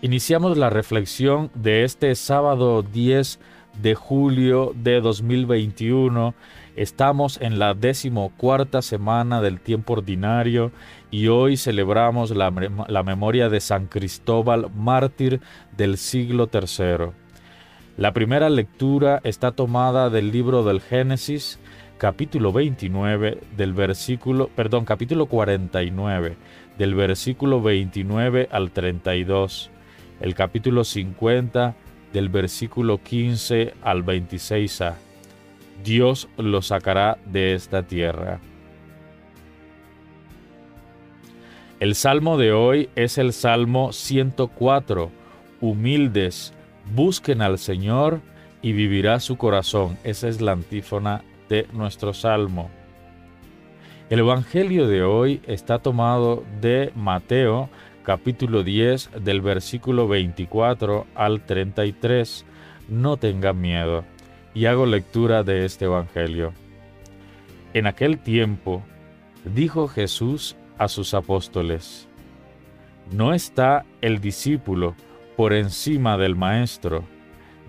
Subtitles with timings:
[0.00, 3.40] Iniciamos la reflexión de este sábado 10
[3.82, 6.36] de julio de 2021.
[6.76, 10.70] Estamos en la decimocuarta semana del tiempo ordinario
[11.10, 15.40] y hoy celebramos la, memoria de San Cristóbal, mártir
[15.76, 17.10] del siglo III.
[17.96, 21.58] La primera lectura está tomada del libro del Génesis,
[21.98, 26.36] capítulo 29 del versículo, perdón, capítulo 49
[26.78, 29.72] del versículo 29 al 32,
[30.20, 31.74] el capítulo 50
[32.12, 34.94] del versículo 15 al 26a.
[35.84, 38.40] Dios lo sacará de esta tierra.
[41.80, 45.10] El salmo de hoy es el Salmo 104.
[45.60, 46.52] Humildes,
[46.92, 48.20] busquen al Señor
[48.62, 49.96] y vivirá su corazón.
[50.02, 52.68] Esa es la antífona de nuestro salmo.
[54.10, 57.68] El Evangelio de hoy está tomado de Mateo
[58.08, 62.46] capítulo 10 del versículo 24 al 33.
[62.88, 64.02] No tengan miedo.
[64.54, 66.54] Y hago lectura de este Evangelio.
[67.74, 68.82] En aquel tiempo
[69.44, 72.08] dijo Jesús a sus apóstoles,
[73.12, 74.94] No está el discípulo
[75.36, 77.04] por encima del maestro,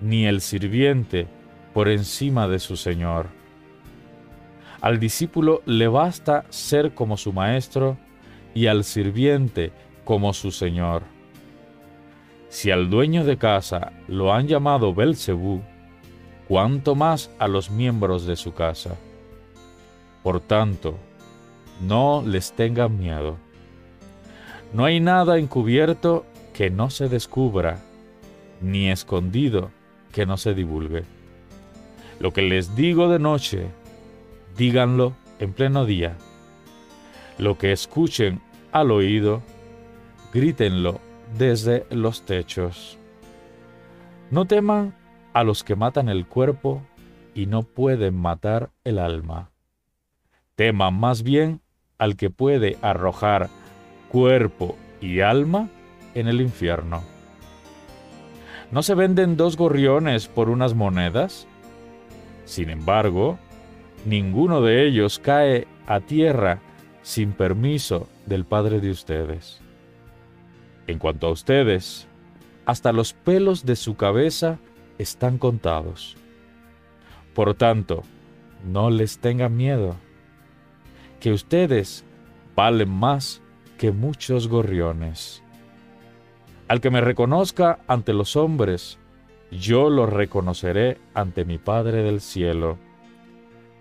[0.00, 1.26] ni el sirviente
[1.74, 3.26] por encima de su Señor.
[4.80, 7.98] Al discípulo le basta ser como su maestro
[8.54, 9.72] y al sirviente
[10.08, 11.02] como su señor.
[12.48, 15.60] Si al dueño de casa lo han llamado Belcebú,
[16.48, 18.96] cuánto más a los miembros de su casa.
[20.22, 20.96] Por tanto,
[21.86, 23.36] no les tengan miedo.
[24.72, 27.78] No hay nada encubierto que no se descubra,
[28.62, 29.70] ni escondido
[30.10, 31.02] que no se divulgue.
[32.18, 33.66] Lo que les digo de noche,
[34.56, 36.16] díganlo en pleno día.
[37.36, 38.40] Lo que escuchen
[38.72, 39.42] al oído,
[40.32, 41.00] grítenlo
[41.36, 42.98] desde los techos.
[44.30, 44.94] No teman
[45.32, 46.82] a los que matan el cuerpo
[47.34, 49.50] y no pueden matar el alma.
[50.54, 51.60] Teman más bien
[51.98, 53.48] al que puede arrojar
[54.08, 55.68] cuerpo y alma
[56.14, 57.02] en el infierno.
[58.70, 61.46] ¿No se venden dos gorriones por unas monedas?
[62.44, 63.38] Sin embargo,
[64.04, 66.60] ninguno de ellos cae a tierra
[67.02, 69.62] sin permiso del Padre de ustedes.
[70.88, 72.08] En cuanto a ustedes,
[72.64, 74.58] hasta los pelos de su cabeza
[74.96, 76.16] están contados.
[77.34, 78.02] Por tanto,
[78.66, 79.96] no les tengan miedo,
[81.20, 82.06] que ustedes
[82.56, 83.42] valen más
[83.76, 85.42] que muchos gorriones.
[86.68, 88.98] Al que me reconozca ante los hombres,
[89.50, 92.78] yo lo reconoceré ante mi Padre del cielo.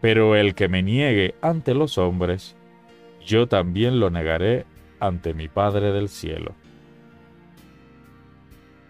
[0.00, 2.56] Pero el que me niegue ante los hombres,
[3.24, 4.66] yo también lo negaré
[4.98, 6.54] ante mi Padre del cielo.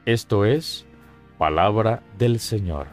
[0.09, 0.87] Esto es
[1.37, 2.87] palabra del Señor.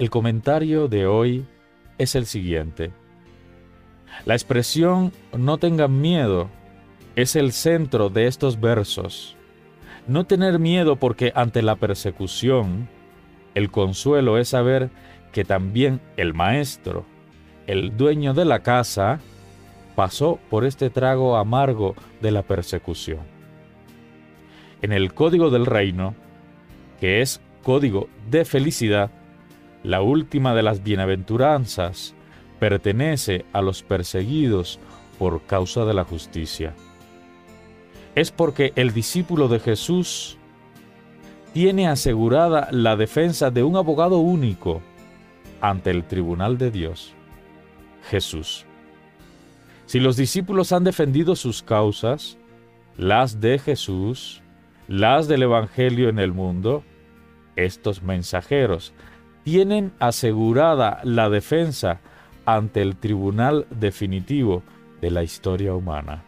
[0.00, 1.46] El comentario de hoy
[1.98, 2.90] es el siguiente.
[4.24, 6.50] La expresión no tengan miedo
[7.14, 9.36] es el centro de estos versos.
[10.08, 12.88] No tener miedo porque ante la persecución,
[13.54, 14.90] el consuelo es saber
[15.30, 17.06] que también el maestro,
[17.68, 19.20] el dueño de la casa,
[19.94, 23.33] pasó por este trago amargo de la persecución
[24.84, 26.14] en el código del reino,
[27.00, 29.10] que es código de felicidad,
[29.82, 32.14] la última de las bienaventuranzas,
[32.60, 34.78] pertenece a los perseguidos
[35.18, 36.74] por causa de la justicia.
[38.14, 40.36] Es porque el discípulo de Jesús
[41.54, 44.82] tiene asegurada la defensa de un abogado único
[45.62, 47.14] ante el tribunal de Dios,
[48.10, 48.66] Jesús.
[49.86, 52.36] Si los discípulos han defendido sus causas,
[52.98, 54.43] las de Jesús,
[54.88, 56.82] las del Evangelio en el mundo,
[57.56, 58.92] estos mensajeros
[59.44, 62.00] tienen asegurada la defensa
[62.46, 64.62] ante el tribunal definitivo
[65.00, 66.24] de la historia humana.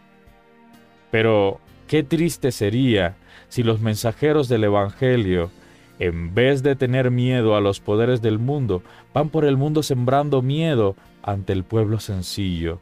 [1.11, 3.15] Pero qué triste sería
[3.49, 5.51] si los mensajeros del Evangelio,
[5.99, 8.83] en vez de tener miedo a los poderes del mundo,
[9.13, 12.79] van por el mundo sembrando miedo ante el pueblo sencillo,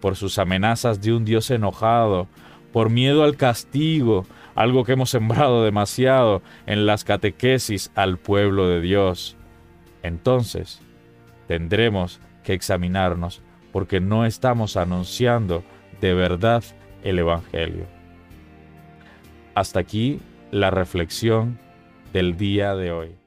[0.00, 2.28] por sus amenazas de un Dios enojado,
[2.72, 8.80] por miedo al castigo, algo que hemos sembrado demasiado en las catequesis al pueblo de
[8.80, 9.36] Dios.
[10.02, 10.80] Entonces,
[11.46, 15.62] tendremos que examinarnos porque no estamos anunciando
[16.00, 16.64] de verdad
[17.02, 17.86] el Evangelio.
[19.54, 20.20] Hasta aquí
[20.50, 21.58] la reflexión
[22.12, 23.19] del día de hoy.